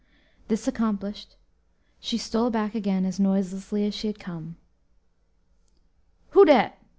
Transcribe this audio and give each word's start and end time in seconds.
This 0.47 0.67
accomplished, 0.67 1.35
she 1.99 2.17
stole 2.17 2.49
back 2.49 2.73
again 2.73 3.05
as 3.05 3.19
noiselessly 3.19 3.85
as 3.85 3.93
she 3.93 4.07
had 4.07 4.17
come. 4.17 4.55
"Who 6.31 6.43
dat?" 6.43 6.75